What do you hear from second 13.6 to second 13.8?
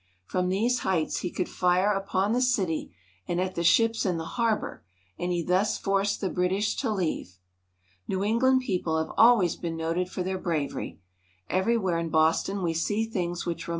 i'" IH^I^ .^._,.c